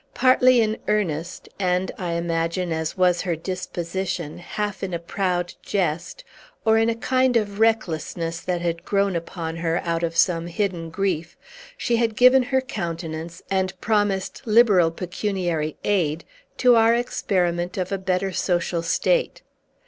[0.15, 6.23] Partly in earnest, and, I imagine, as was her disposition, half in a proud jest,
[6.65, 10.89] or in a kind of recklessness that had grown upon her, out of some hidden
[10.89, 11.37] grief,
[11.77, 16.25] she had given her countenance, and promised liberal pecuniary aid,
[16.57, 19.43] to our experiment of a better social state.